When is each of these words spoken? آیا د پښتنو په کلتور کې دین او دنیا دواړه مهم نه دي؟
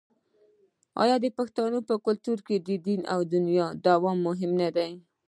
آیا 1.03 1.15
د 1.21 1.25
پښتنو 1.37 1.77
په 1.87 1.93
کلتور 2.05 2.37
کې 2.47 2.55
دین 2.87 3.01
او 3.13 3.19
دنیا 3.33 3.67
دواړه 3.85 4.21
مهم 4.25 4.51
نه 4.61 4.69
دي؟ 4.75 4.91